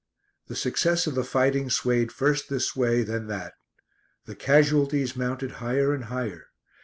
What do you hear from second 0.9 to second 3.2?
of the fighting swayed first this way,